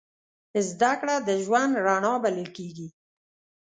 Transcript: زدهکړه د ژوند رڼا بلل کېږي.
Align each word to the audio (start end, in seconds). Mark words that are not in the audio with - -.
زدهکړه 0.69 1.15
د 1.27 1.29
ژوند 1.45 1.73
رڼا 1.85 2.13
بلل 2.23 2.47
کېږي. 2.57 2.87